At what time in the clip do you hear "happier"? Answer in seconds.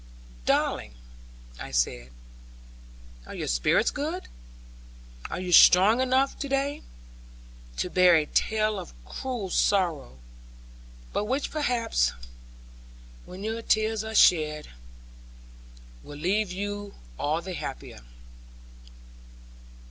17.53-18.01